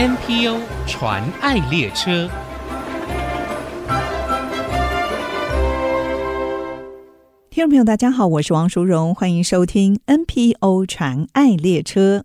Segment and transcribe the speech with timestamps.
[0.00, 2.30] NPO 传爱列车，
[7.50, 12.24] 听众朋友，大家好，我是王淑荣，欢迎收听 NPO 传爱列车。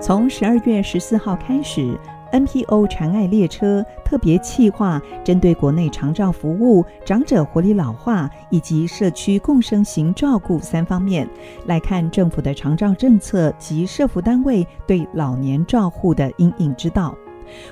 [0.00, 1.98] 从十二月十四号开始。
[2.34, 11.28] NPO 传爱列车特别企划，针对国内长照服务、长者活力老化以及社区共生型照顾三方面，
[11.66, 17.14] 来看政府的长照政策及社福单位对老年照护的因应之道。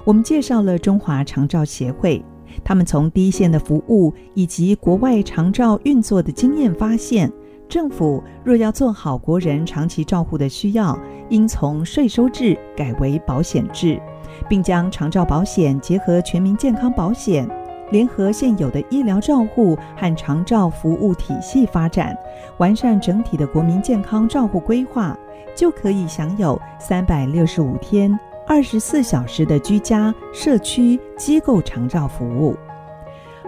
[0.05, 2.24] 我们介绍了中华长照协会，
[2.63, 7.33] 他们从第一线的服务以及国外长照运作的经验发现，
[7.73, 10.95] 政府若要做好国人长期照护的需要，
[11.30, 13.99] 应从税收制改为保险制。
[14.47, 17.49] 并将长照保险结合全民健康保险，
[17.91, 22.15] 联合现有的医疗照护和长照服务体系发展，
[22.59, 25.16] 完善整体的国民健康照护规划，
[25.55, 32.55] 就可以享有三百六十五天、二十四小时的居家、社区、机构长照服务。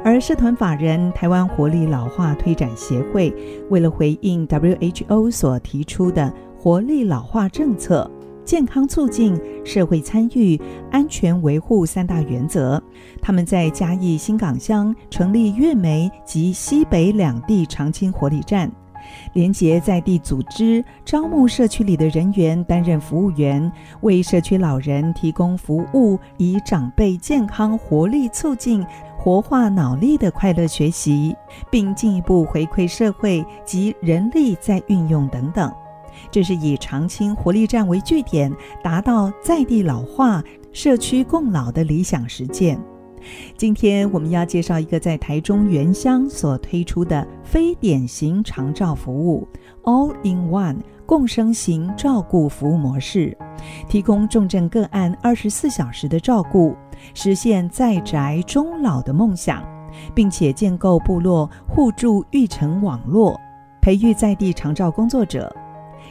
[0.04, 3.34] 而社团法人台湾活力老化推展协会，
[3.70, 8.08] 为了回应 WHO 所提出的活力老化政策。
[8.44, 10.60] 健康促进、社会参与、
[10.90, 12.78] 安全维护三大原则，
[13.22, 18.70] 他们在嘉义新港乡成立月梅及西北两地长青活力站，
[19.32, 28.84] 连结在地组织，招募社区里的人员担任服务员，为社区老人提供服务，以长辈健康活力促进、
[29.24, 31.34] 活化脑力的快乐学习，
[31.70, 35.72] 并进一步回馈社会及人力再运用等等。
[36.30, 42.78] 这是以长青活力站为据点，达到在地老化、社区共老的理想实践。
[43.56, 49.48] 今天我们要介绍一个在台中原乡所推出的非典型长照服务
[49.84, 50.76] ——All in One
[51.06, 53.36] 共生型照顾服务模式，
[53.88, 56.74] 提供重症个案二十四小时的照顾，
[57.12, 59.62] 实现在宅终老的梦想，
[60.14, 63.38] 并且建构部落互助育成网络，
[63.80, 65.54] 培育在地长照工作者。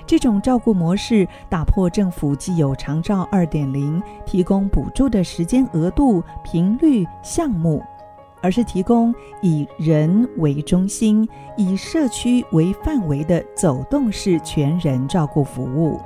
[0.05, 7.81] 这种照顾模式打破政府既有长照二点零提供补助的时间额度、频率、项目，
[8.43, 11.27] 而是提供以人为中心、
[11.57, 15.99] 以社区为范围的走动式全人照顾服务。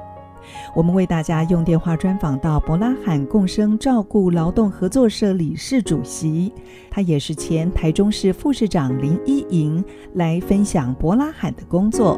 [0.74, 6.54] 我们为大家用电话专访到伯拉罕共生照顾劳动合作社理事主席，
[6.90, 9.84] 他也是前台中市副市长林依莹，
[10.14, 12.18] 来分享伯拉罕的工作。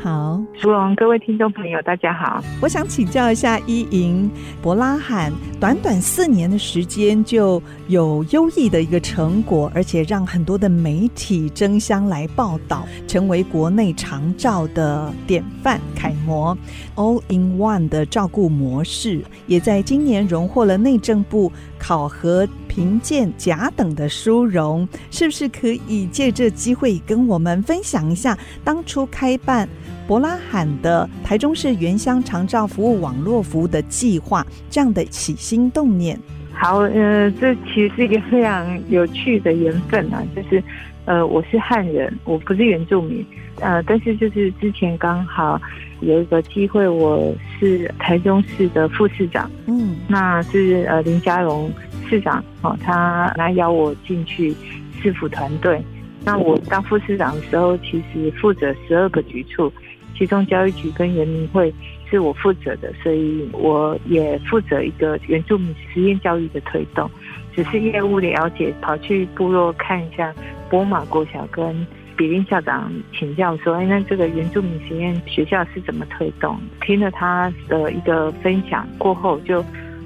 [0.00, 2.40] 好，芙蓉，各位听众朋友，大家好。
[2.62, 4.30] 我想请教一下伊莹，
[4.62, 16.56] 伯拉罕短短四年的时间就有优异的一个成果，而且让很多的媒体争相来报道，成为国内长照的典范楷模。
[16.94, 29.68] All in One 的照顾模式，也在今年荣获了内政部考核评鉴甲等的殊荣，是不是可以借这机会跟我们分享一下当初开办
[30.06, 36.18] 博拉罕的台中市原乡长照服务网络服务的计划，这样的起心动念？
[36.52, 40.62] 好，呃，这其实是一个非常有趣的缘分啊，就是，
[41.04, 43.24] 呃，我是汉人，我不是原住民，
[43.60, 45.60] 呃，但是就是之前刚好
[46.00, 51.70] 有一个机会，我是台中市的副市长，嗯，那是呃林佳荣
[52.08, 54.54] 市长哦，他来邀我进去
[55.00, 55.82] 市府团队。
[56.24, 59.72] 那我当副市长的时候，其实负责十二个局处，
[60.16, 61.72] 其中教育局跟人民会
[62.10, 67.10] 是我负责的，所以我也负责一个原住民实验教育的推动，
[67.54, 70.34] 只是业务了解，跑去部落看一下
[70.68, 71.86] 波马国小，跟
[72.18, 76.60] 比林校长请教说，哎，那这个原住民实验学校是怎么推动？
[76.82, 79.64] 听了他的一个分享过后，就。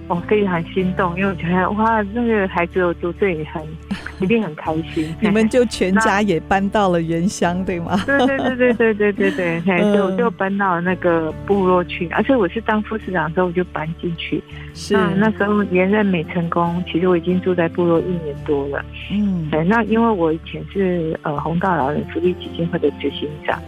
[0.09, 3.63] 我非常心动，因为我觉得哇，那个孩子有读这里很
[4.23, 5.15] 一定很开心。
[5.21, 8.01] 你们就全家 也搬到了原乡，对吗？
[8.07, 12.09] 对对对对对对对对，所以我就搬到那个部落去。
[12.09, 14.43] 而且我是当副市长的时候，我就搬进去。
[14.75, 18.85] 是那那时候连任没成功，其实我已经住在部落一年多了。
[19.11, 23.61] 嗯，对，那因为我以前是呃红道老人福利基金会的执行长。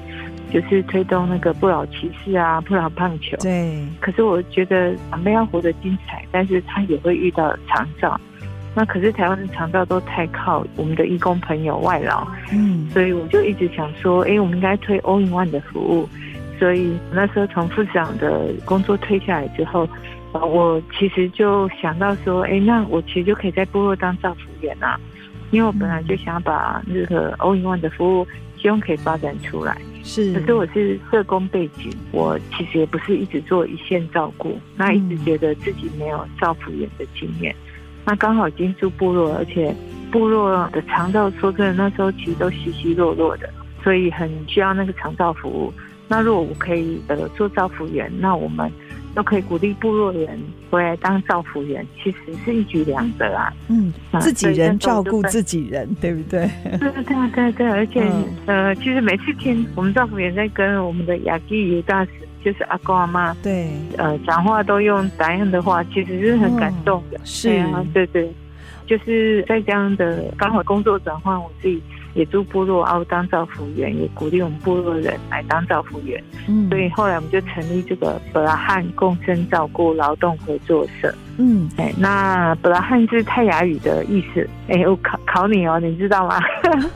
[0.53, 3.37] 就是推动那个不老骑士啊，不老棒球。
[3.39, 3.77] 对。
[4.01, 8.21] 可是我觉得长辈要活得精彩，但是他也会遇到长照。
[8.75, 12.27] 那可是台湾的长照都太靠我们的义工朋友外劳。
[12.53, 12.89] 嗯。
[12.91, 16.09] 所以我就一直想说，哎、欸，我们应该推 All in One 的服务。
[16.59, 19.89] 所以那时候从副市长的工作退下来之后，
[20.33, 24.99] 我其实就想到说，哎、欸，那我其实就可以在部落当照服员啊。
[25.51, 29.77] 因为我本来就想把那个 All in One 的服务，希望可以发展出来。
[30.03, 37.55] 是，可是我是社工背景，我其实也不是一直做一线照顾，那一直觉得自己没有照服员的经验。
[38.05, 39.75] 那刚好进驻部落，而且
[40.13, 43.49] 部落的长照说真的，那时候其实都稀稀落落的，
[43.83, 45.73] 所以很需要那个长照服务。
[46.07, 48.71] 那如果我可以呃做照服员，那我们
[49.15, 50.39] 都可以鼓励部落人
[50.71, 53.51] 回来当照服员，其实是一举两得啊。
[53.69, 53.91] 嗯，
[54.21, 56.47] 自己人照顾自己人，对不对？
[56.79, 62.11] 对对对对，而且、嗯、呃，其实每次听我们照服员在跟我们的雅基语大使，
[62.45, 67.17] 就是阿公阿妈，对，呃，讲话都用答应的话，其实是很感动的。
[67.19, 68.31] 嗯、是啊，对对，
[68.87, 71.83] 就是在这样的刚好工作转换，我自己。
[72.15, 76.23] 也住部落，然后当造福员，也鼓励我们部落人来当造福员。
[76.47, 81.13] 嗯，所以后来我们就成立这个布拉汉共生照顾劳动合作社。
[81.39, 84.49] 嗯，哎，那布拉汉是泰雅语的意思。
[84.69, 86.39] 哎，我考考你哦，你知道吗？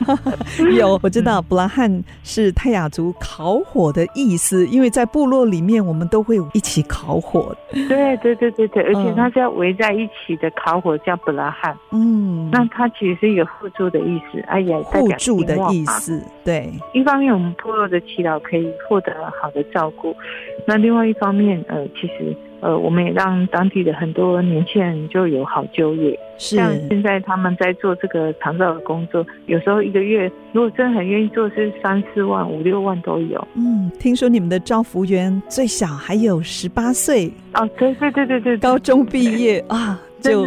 [0.76, 7.54] 有，我知道布拉汉是泰雅族烤火的意思，因为在部落里面，我们都会一起烤火。
[7.72, 11.76] 对对对对对，而且它是要围在一起的烤火，叫布拉汉。
[11.90, 14.40] 嗯，那它其实是一个互助的意思。
[14.48, 16.22] 哎呀，互助的意思。
[16.48, 20.16] 对，一方面我们部落的耆老可以获得好的照顾，
[20.66, 22.34] 那另外一方面，呃，其实。
[22.60, 26.18] 呃，我们也让当地的很多年轻人就有好就业。
[26.38, 33.46] 是，像现在他们在做这个长照的工作，有时候一个月如果真的很愿意做，是三四万、五六万都有。
[33.54, 37.30] 嗯，听说你们的照服员最小还有十八岁。
[37.54, 40.44] 哦，对对对对对，高中毕业啊， 就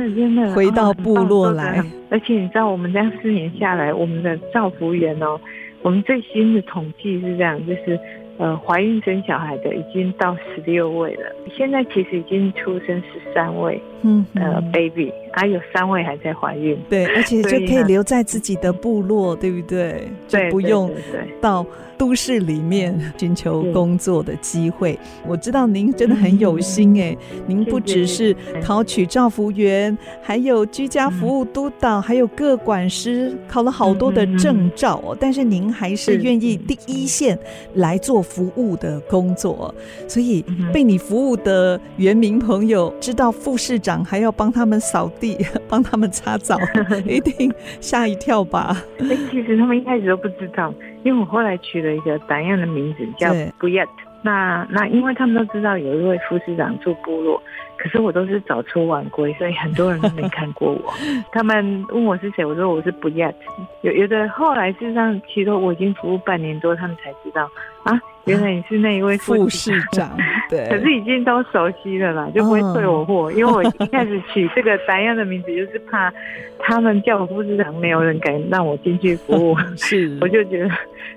[0.54, 1.80] 回到部落来。
[1.80, 5.40] 哦，而且你知道，我们这样四年下来，我们的照服员哦，
[5.82, 8.00] 我们最新的统计是这样，就是。
[8.38, 20.10] 呃，怀孕生小孩的已经到十六位了，现在其实已经出生十三位，嗯，呃，baby，还有三位还在怀孕，对，而且就可以留在自己的部落，对不对？
[20.28, 20.92] 就不用
[21.40, 21.66] 到
[21.98, 24.98] 都市里面寻求工作的机会。
[25.28, 27.16] 我知道您真的很有心哎，
[27.48, 35.16] 您不只是考取照服员，还有居家服务督导，还有各管师，考了好多的证照哦。
[35.20, 37.38] 但是您还是愿意第一线
[37.76, 39.74] 来做服务的工作，
[40.08, 40.44] 所以
[40.74, 45.38] 被你服务的原民朋友知道副市长还要帮他们扫地、
[45.70, 46.58] 帮他们擦澡，
[47.06, 48.76] 一定吓一跳吧？
[49.00, 50.74] 哎，其实他们一开始都不知道。
[51.04, 53.88] 因为我后来取了一个胆样的名字叫 Buyet
[54.24, 57.42] 那那因为他们都知道有一位副市长住部落，
[57.76, 60.94] 可是我都是早出晚归，所以很多人都没看过我。
[61.34, 63.34] 他们问我是谁，我说我是 Buyet。
[63.82, 67.50] 有有的后来事实上，其实我已经服务半年多，他们才知道
[67.84, 68.00] 啊。
[68.26, 70.16] 原来你是那一位 副市长，
[70.50, 76.14] 对，可是已经都熟悉了啦，就不会退我货，因为我一开始取这个单样的名字，就是怕
[76.60, 80.70] 他们叫我副市长，没有人敢让我进去服务， 是，我就觉得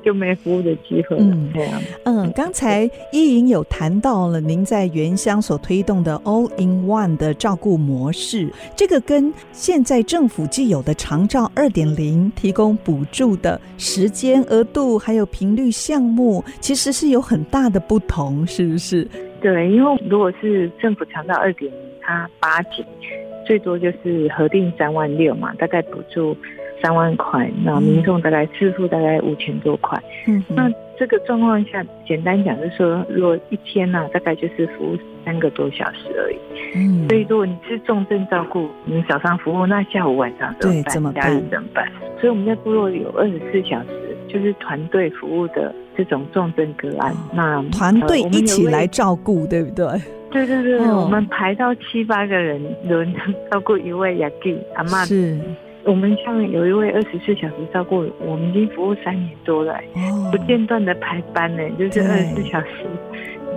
[0.02, 1.24] 就没服务的机会了。
[1.24, 1.82] 嗯，这样。
[2.04, 16.93] 嗯，刚才依莹有谈到了您在原乡所推动的 All in One 的照顾模式，这个跟现在政府既有的长照二点零提供补助的时间额度还有频率项目，其实。
[16.94, 19.06] 是有很大的不同，是不是？
[19.40, 22.84] 对，因为如果是政府长照二点零，它八级
[23.44, 26.34] 最多就是核定三万六嘛，大概补助
[26.80, 30.00] 三万块，那民众大概支付大概五千多块。
[30.28, 36.36] 嗯，那这个状况下，简单讲就是说，如果一天呢、啊，大概就是服务三个多小时而已。
[36.76, 40.92] 嗯，所以如果你是重症照顾，你早上服务，那下午晚上怎么办？
[40.92, 41.24] 怎么办？
[41.24, 41.86] 家人怎么办？
[42.20, 45.74] 所以我们在部落有二十四小时，就是团队服务的。
[45.96, 49.86] 这种重症个案，那团队一起来照顾，对不对？
[50.30, 53.12] 对对对，我们排到七八个人轮
[53.50, 55.04] 照顾一位雅弟阿妈。
[55.04, 55.38] 是，
[55.84, 59.78] 我们像有一位二十四小时照顾，我们已经服务三年多了，
[60.32, 62.84] 不间断的排班呢，就是二十四小时。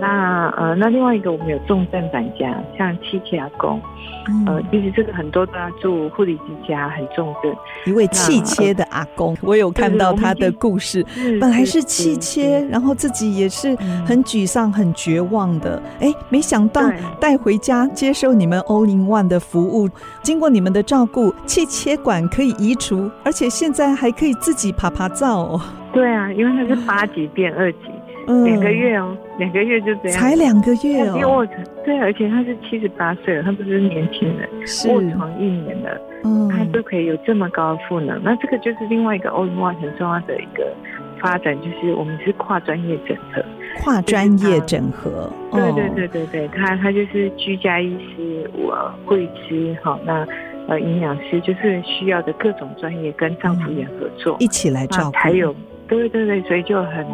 [0.00, 3.80] 那呃，那另外一个我们有重症返家，像七七阿公，
[4.28, 7.54] 嗯、呃，其实这个很多都要住护理之家，很重症。
[7.84, 11.04] 一位气切的阿公，呃、我有看到他的故事，
[11.40, 13.74] 本来是气切，然后自己也是
[14.06, 15.82] 很沮丧、很绝望的。
[16.00, 16.82] 哎、嗯，没想到
[17.20, 19.88] 带回家接受你们 All in One 的服务，
[20.22, 25.60] 经过你们的照顾，气切管可以移除，而且现在还可以自己爬爬灶哦。
[25.92, 27.78] 对啊，因为他是八级变二级。
[28.44, 31.28] 两个月哦，两个月就这样，才两个月哦。
[31.28, 34.48] 卧床对，而且他是七十八岁了，他不是年轻人，
[34.88, 38.20] 卧床一年了，嗯，他都可以有这么高的赋能。
[38.22, 40.72] 那这个就是另外一个 All in One 很重要的一个
[41.20, 43.42] 发展，就是我们是跨专业整合，
[43.82, 45.32] 跨专业整合。
[45.52, 50.26] 对对对对对，他他就是居家医师，我会师，好那。
[50.68, 55.56] 呃营养师，就是需要的各种专业跟丈夫也合作，一起来照顾，才有
[55.88, 57.06] 对对对，所以就很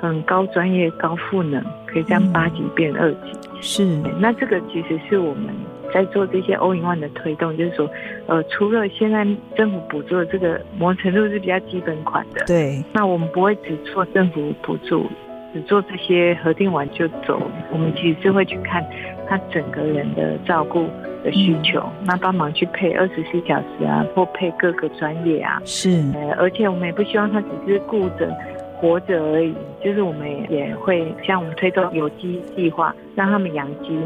[0.00, 3.32] 很高专业、高赋能，可以将八级变二级。
[3.52, 3.84] 嗯、是，
[4.18, 5.54] 那这个其实是我们
[5.92, 7.90] 在做这些 All in One 的推动，就是说，
[8.26, 15.06] 呃，除了现在政府补助的这个某程度是比较基本款的，对，那我们不会只做政府补助。
[15.52, 17.42] 只做这些核定完就走，
[17.72, 18.80] 我们其实是会去看
[19.28, 20.86] 他整个人的照顾
[21.24, 25.60] 的需求，嗯、那帮忙去配二十四小时啊，或配各个专业啊。
[25.64, 28.32] 是，呃，而且我们也不希望他只是顾着
[28.80, 34.00] 活着而已，就是我们也会像我们推动有机计划，让他们养鸡。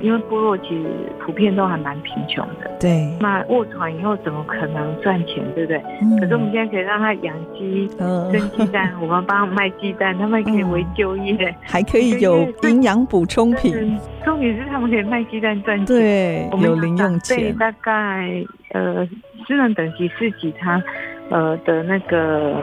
[0.00, 0.84] 因为部落其实
[1.18, 3.12] 普遍都还蛮贫穷的，对。
[3.18, 5.82] 那卧床以后怎么可能赚钱，对不对？
[6.00, 13.98] 嗯、可是我们现在可以让他养鸡、生鸡蛋，我们帮他卖鸡蛋，他们可以为就业，还可以有营养补充品。
[14.24, 17.52] 重点是他们可以卖鸡蛋赚钱，对，有零用钱。
[17.56, 18.30] 大概
[18.74, 19.04] 呃，
[19.48, 20.80] 智能等级四级，他
[21.28, 22.62] 呃的那个。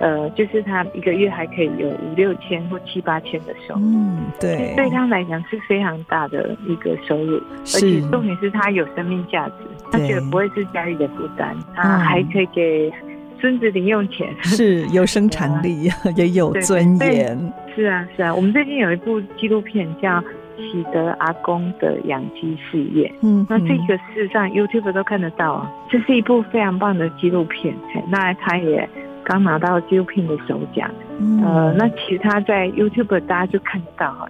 [0.00, 9.52] 呃，就是他一个月还可以有五六千或七八千的收入，嗯，对，对他来讲是非常大的一个收入，而且重点是他有生命价值，
[9.92, 12.90] 他觉得不会是家里的负担，他还可以给
[13.38, 20.18] 孙子零用钱， 是有生产力， 也有尊严，是啊，是啊，我们最近有一部纪录片叫
[20.56, 27.74] 《喜德阿公的养鸡事业》，嗯，那这个事实上 YouTube 都看得到啊，这是一部非常棒的纪录片，
[28.08, 28.88] 那他也。
[29.30, 34.28] 刚拿到纪录片的首奖，嗯、呃，那其他在 YouTube 大家就看得到哈，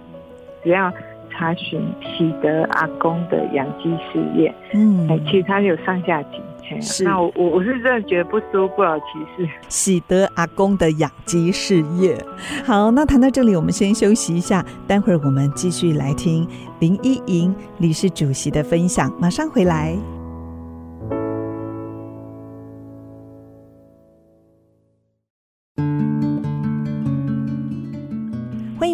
[0.63, 0.93] 只要
[1.31, 9.05] 查询喜德阿公的养鸡事业，嗯，其他有上下集，是，那我我是真的觉得不输不老骑
[9.35, 12.15] 士，喜德阿公的养鸡事业。
[12.63, 16.47] 好，那谈到这里，我们先休息一下，待会儿我们继续来听
[16.79, 19.97] 林依莹理事主席的分享，马上回来。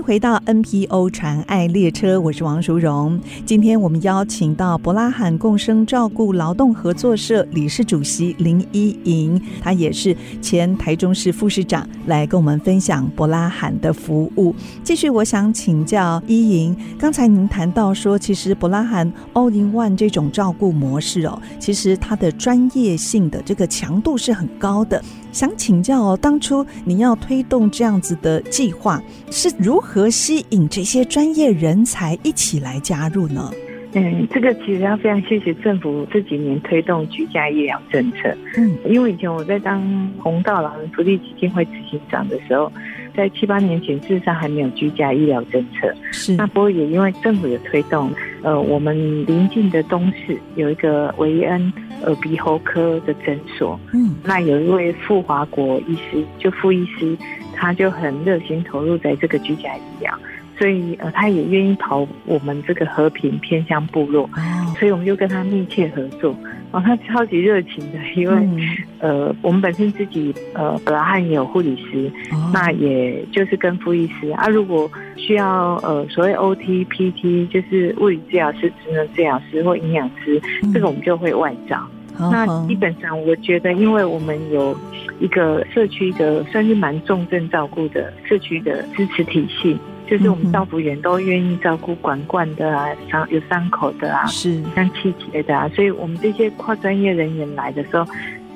[0.08, 3.20] 回到 NPO 传爱列车，我是王淑荣。
[3.46, 14.56] 今天我们邀请到伯拉罕共生照顾劳动合作社理事主席林依莹，她也是前台中市副市长，来跟我们分享伯拉罕的服务。
[14.82, 25.04] 继续，我想请教依莹，刚才您谈到说，其实伯拉罕 All in One 这种照顾模式哦，其实它的专业性的这个强度是很高的。
[25.32, 33.52] 想请教哦，当初你要推动这样子的计划，是如何吸引这些专业人才一起来加入呢？
[33.94, 38.36] 嗯，这个其实要非常谢谢政府这几年推动居家医疗政策。
[38.58, 39.82] 嗯，因为以前我在当
[40.20, 42.72] 红道老人福利基金会执行长的时候，
[43.18, 45.92] 在七八年前事实上还没有居家医疗政策。
[46.12, 48.10] 是，那不过也因为政府的推动，
[48.44, 48.96] 呃，我们
[49.26, 51.74] 邻近的东市有一个维恩。
[52.06, 57.18] 耳鼻喉科的诊所，嗯，那有一位傅华国医师，就傅医师，
[57.56, 60.14] 他就很热心投入在这个居家医疗，
[60.60, 66.36] 所以呃，他也愿意跑我们这个和平偏乡部落，哦，所以我们就跟他密切合作，
[66.78, 68.60] 哦，他超级热情的，因为、嗯、
[69.00, 81.88] 呃，我们本身自己呃，伯拉罕也有护理师，哦、那也就是跟傅医师啊，如果需要呃，所谓 OT、PT，就是物理治疗师、职能治疗师或营养师，嗯、这个我们就会外找。
[82.20, 84.76] 那基本上，我觉得，因为我们有
[85.20, 98.06] 一个社区的算是蛮重症照顾的社区的支持体系，就是我们照顾员都愿意照顾管灌的啊，伤有伤口的啊，是像气节的啊，所以我们这些跨专业人员来的时候。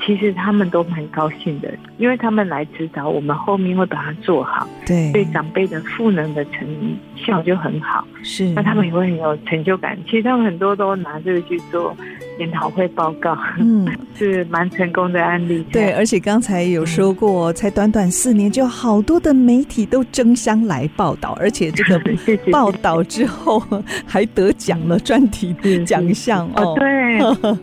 [0.04, 4.68] 其实他们都蛮高兴的，因为他们来指导，我们后面会把它做好。
[4.84, 6.68] 对，对长辈的赋能的成
[7.16, 8.04] 效就很好。
[8.24, 9.96] 是，那他们也会很有成就感。
[10.06, 11.96] 其实他们很多都拿这个去做
[12.38, 15.66] 研讨会报告，嗯， 是蛮成功的案例。
[15.72, 22.02] 对，而且刚才有说过，嗯、才短短四年，就好多的媒体都争相来报道，而且这个
[22.52, 23.64] 报道之后
[24.06, 26.76] 还得奖了专题奖项哦。
[26.80, 27.20] 对，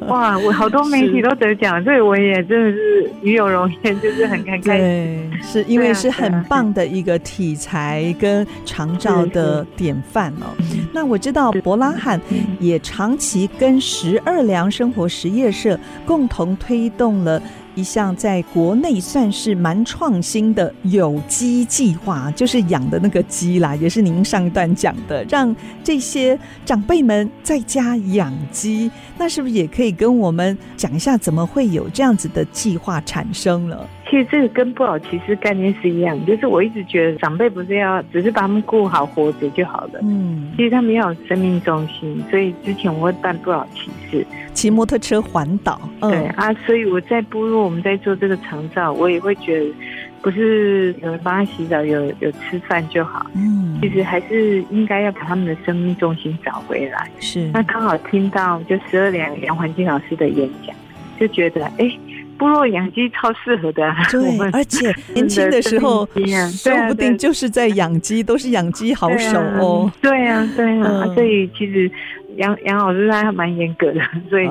[0.09, 2.39] 哇，我好多媒体都得奖，所以我也。
[2.49, 4.63] 真的是与有荣焉，就是很开心。
[4.63, 10.47] 对，是因为是很棒的一个题材跟长照的典范哦。
[10.93, 12.19] 那我知道伯拉罕
[12.59, 17.43] 也长期跟十二良生活实业社共同推动了。
[17.75, 28.91] 一项在国内算是蛮创新的有机计划，就是养的那个鸡啦，也是您上一段讲的，让这些长辈们在家养鸡。
[29.17, 33.89] 那是不是也可以跟我们讲一下，怎么会有这样子的计划产生了？
[34.11, 44.27] 其实这个跟不老骑士概念是一样，就是我一直觉得长辈不是要只是把他们顾好活着就好了，嗯，其实他们要有生命中心，所以之前我会办不老骑士，
[44.59, 49.73] 骑摩托车环岛，嗯、对啊，所以我在部落我们在做这个长照，我也会觉得
[50.21, 57.09] 不是有人帮他洗澡，有有吃饭就好，嗯，其实还是应该要把他们的生命重心找回来。
[57.21, 60.75] 是，那刚好听到就十二年杨环金老师的演讲，
[61.21, 61.73] 就觉得哎。
[61.79, 62.01] 诶
[62.39, 66.09] 部落养鸡超适合的，对， 而且年轻的时候，
[66.53, 69.91] 说不定就是在养鸡，都是养鸡好手哦。
[70.01, 71.91] 对啊，对啊，所以其实
[72.39, 74.49] 杨杨老师他还蛮严格的， 所以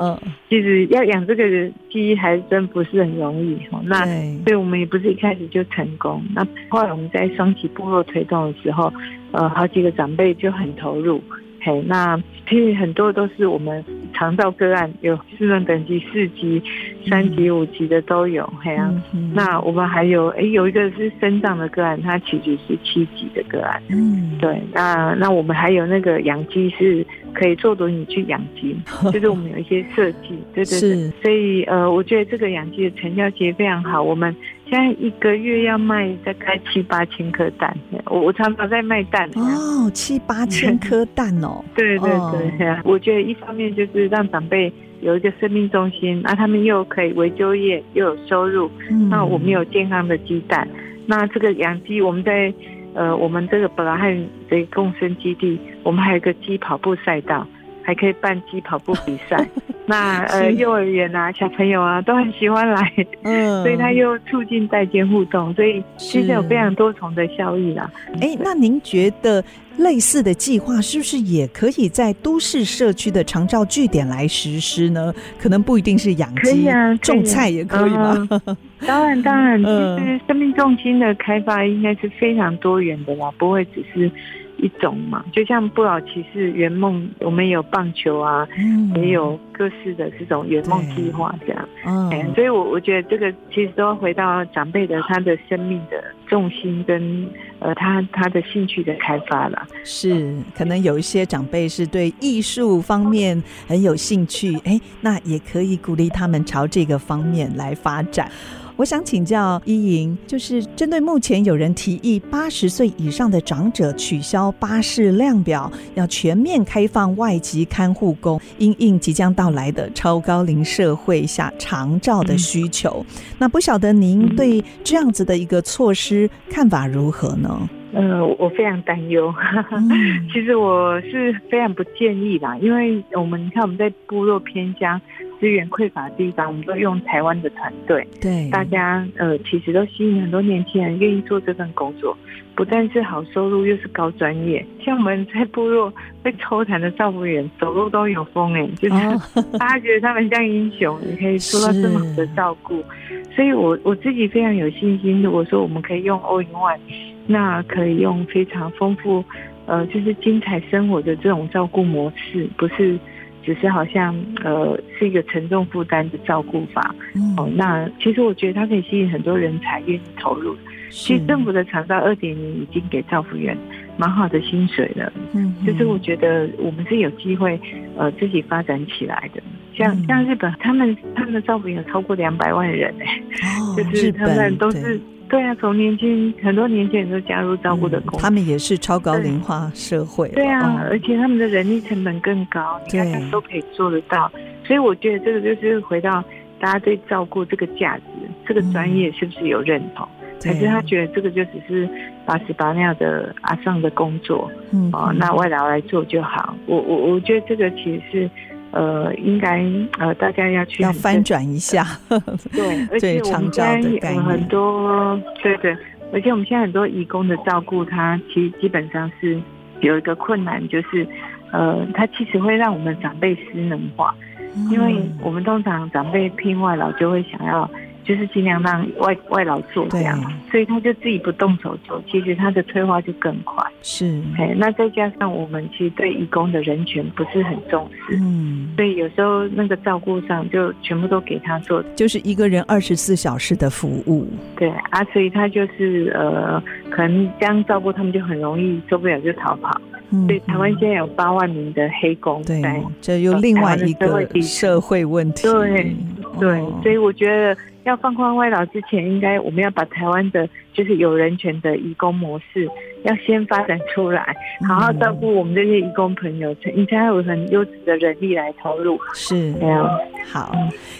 [0.48, 1.44] 其实要养这个
[1.90, 3.58] 鸡还真不是很容易。
[3.84, 4.04] 那
[4.44, 6.22] 所以我们也不是一开始就成功。
[6.34, 8.92] 那后来我们在双旗部落推动的时候，
[9.32, 11.20] 呃，好几个长辈就很投入。
[11.68, 13.84] 嘿，那其实很多都是我们
[14.14, 16.62] 长照个案，有识伦等级四级、
[17.06, 18.50] 三级、五级的都有。
[18.64, 23.82] 嘿啊，嗯、那我们还有，哎，有一个是生长的个案，它其实是七级的个案。
[23.90, 28.74] 嗯，对，那那我们还有那个养鸡是可以坐轮椅去养鸡，
[29.12, 31.10] 就是我们有一些设计，对对对。
[31.22, 34.34] 所以呃，我觉得这个养鸡的成效其实非常好，我们。
[34.68, 42.10] 现在一个月要卖大概七八千颗蛋，我我常常在卖蛋哦，七八千颗蛋哦， 对对
[42.58, 44.70] 对，哦、我觉得一方面就是让长辈
[45.00, 50.68] 有一个生命中心，那他们又可以维就业又有收入，嗯、那我们有健康的鸡蛋，
[51.06, 52.52] 那这个养鸡我们在
[52.94, 54.14] 呃我们这个伯拉汉
[54.50, 57.46] 的共生基地，我们还有一个鸡跑步赛道。
[57.88, 59.48] 还可以办鸡跑步比赛，
[59.86, 62.92] 那呃幼儿园啊小朋友啊都很喜欢来，
[63.24, 67.90] 嗯， 所以他又促进代间互动，所以其实有非常多重的效益啦。
[68.20, 69.42] 哎，那您觉得
[69.78, 75.10] 类似的计划是不是也可以在都市社区的长照据点来实施呢？
[75.40, 78.28] 可能不一定是养鸡，啊，种菜也可以吗？
[78.30, 84.12] 嗯、当然当然，其实生命重心的开发应该是非常多元的啦，不会只是。
[84.58, 91.68] 一种嘛，就像不老骑士圆梦，我们有棒球啊，嗯、也有各式的这种圆梦计划这样。
[91.84, 99.66] 嗯，嗯，所以我我觉得这个其实都要回到长辈的他的生命的重心跟呃他他的兴趣的开发了。
[99.82, 108.30] 是，可能有一些长辈是对艺术方面很有兴趣，哎、欸，那也可以鼓励他们朝这个方面来发展。
[108.76, 123.04] 我想请教依莹，就是针对目前有人提议八十岁以上的长者取消巴士量表，要全面开放外籍看护工，因应即将到来的超高龄社会下长照的需求。
[123.08, 127.68] 嗯、那不晓得您对这样子的一个措施看法如何呢？
[127.94, 129.34] 呃，我非常担忧。
[129.70, 129.88] 嗯、
[130.32, 135.00] 其实我是非常不建议啦，因为我们你看我们在部落偏乡。
[135.40, 138.04] 资源匮乏的地方，我们都用台湾的团队。
[138.20, 142.18] 对，大家呃，其实都吸引很多年轻人愿意做这份工作，
[142.58, 144.66] 不但是好收入，又是高专业。
[144.84, 145.94] 像我们在部落
[146.24, 148.94] 被抽痰的照顾员，走路都有风哎，就是
[149.60, 152.82] 大家觉得他们像英雄，你可以做到这么好的照顾。
[153.36, 156.80] 所以我我自己非常有信心，如果说我们可以用 All in One，
[157.28, 159.24] 那可以用非常丰富
[159.66, 162.98] 呃，就是精彩生活的这种照顾模式，不是。
[163.44, 170.54] 只是好像呃是一个沉重负担的照顾法，嗯、哦，那其实我觉得它可以吸引很多人才愿意投入。
[170.90, 173.56] 是其实政府的长照二点零已经给照服员
[173.96, 177.60] 蛮好的薪水了，嗯，就是我觉得我们是有机会
[177.96, 179.42] 呃自己发展起来的。
[179.74, 185.00] 像、嗯、像日本，他们他们的照服员有超过两百万人哎，哦、就是他们都是。
[185.30, 190.26] 对啊，从年轻很多年轻人都加入照顾的工作，他们也是超高龄化社会。
[190.30, 194.32] 对啊，而且他们的人力成本更高，你看他都可以做得到。
[194.64, 196.24] 所以我觉得这个就是回到
[196.60, 198.02] 大家对照顾这个价值、
[198.46, 200.06] 这个专业是不是有认同？
[200.44, 201.88] 还是他觉得这个就只是
[202.24, 204.50] 把屎把尿的阿上的工作，
[204.92, 206.54] 哦，那外劳来做就好。
[206.66, 208.30] 我我我觉得这个其实是。
[208.70, 209.64] 呃，应该
[209.98, 211.82] 呃，大家要去要翻转一下，
[212.52, 213.80] 对， 而且我们现在
[214.12, 215.74] 有很多，对对，
[216.12, 219.40] 而且我们现在很多义工的照顾，他其实基本上是
[219.80, 221.08] 有一个困难，就是
[221.50, 224.27] 呃，他其实会让我们长辈失能化，嗯、
[224.70, 227.68] 因为我们通常长辈聘外劳就会想要。
[228.04, 230.18] 就是尽量让外外劳做这样，
[230.50, 233.62] 所以他就自己不动手做，其实他的退化就更快。
[233.82, 244.26] 是，哎，那再加上我们其实对义工的人权不是很重视，嗯，所以有时候那个照顾上就全部都给他做，就是一个人二十四小时的服务。
[244.56, 249.78] 对啊，所以他就是呃，可能这样照顾他们就很容易受不了就逃跑。
[250.10, 252.62] 嗯，所以台湾现在有八万名的黑工，对，
[253.00, 255.48] 这又另外一个社会问题。
[255.48, 255.96] 对
[256.38, 257.56] 对，所以我觉得。
[257.84, 262.68] 要放宽外劳之前，应该我们要把台湾的就是有人权的移工模式
[263.08, 264.36] 要先发展出来，
[264.68, 268.98] 好好照顾我们这些义工朋友，你才有很优质的人力来投入。
[269.14, 269.88] 是，这样
[270.30, 270.52] 好。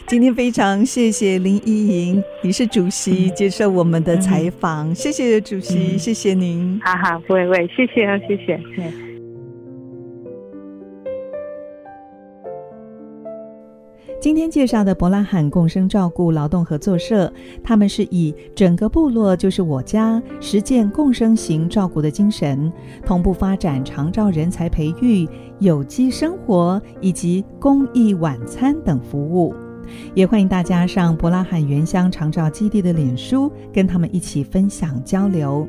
[0.07, 6.81] 今天非常谢谢林依莹理事主席接受我们的采访，嗯、谢谢主席，嗯、谢谢您。
[6.83, 9.08] 哈哈，不会不会，谢谢啊，谢谢。
[14.21, 22.73] 今天介绍的伯拉罕共生照顾劳动合作社，他们是以整个部落就是我家，实践共生型照顾的精神，
[23.07, 25.29] 同步发展长照人才培育、
[25.61, 29.55] 有机生活以及公益晚餐等服务。
[30.15, 35.67] 也欢迎大家上伯拉罕原乡长照基地的脸书，跟他们一起分享交流。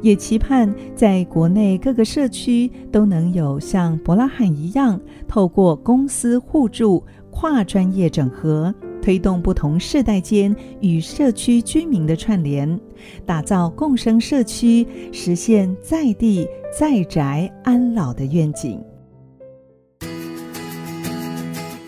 [0.00, 7.02] 也期盼在国内各个社区都能有像伯拉罕一样，透过公私互助。
[7.38, 12.80] 跨专业整合，推动不同世代间与社区居民的串联，
[13.26, 18.82] 打造共生社区，实现在地在宅安老的愿景。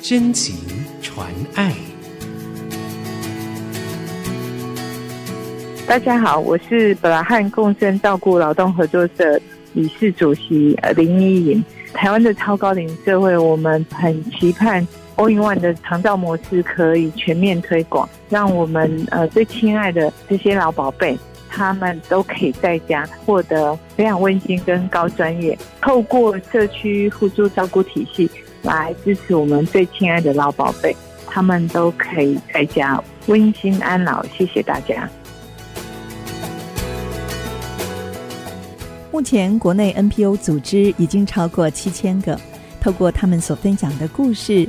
[0.03, 0.55] 真情
[1.01, 1.75] 传爱。
[5.87, 9.41] 大家好，我是本拉汉共生照顾劳动合作社
[9.73, 11.65] 理事主席林依莹。
[11.95, 14.87] 台湾的超高龄社会，我们很期盼。
[15.19, 28.31] All in One 的长照模式可以全面推广，让我们呃最亲爱的这些老宝贝，他们都可以在家获得非常温馨跟高专业，透过社区互助照顾体系
[28.63, 30.95] 来支持我们最亲爱的老宝贝，
[31.27, 34.25] 他们都可以在家温馨安老。
[34.27, 35.11] 谢谢大家。
[39.11, 42.39] 目前国内 NPO 组织已经超过七千个，
[42.81, 44.69] 透过他们所分享的故事。